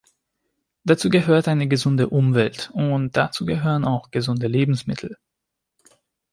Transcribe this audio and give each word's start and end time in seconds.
Dazu 0.83 1.11
gehört 1.11 1.47
eine 1.47 1.67
gesunde 1.67 2.09
Umwelt, 2.09 2.71
und 2.73 3.15
dazu 3.15 3.45
gehören 3.45 3.85
auch 3.85 4.09
gesunde 4.09 4.47
Lebensmittel. 4.47 5.15